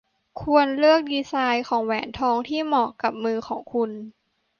[0.41, 3.91] ควรเลือกดีไซน์ของแหวนทองที่เหมาะกับมือของคุณ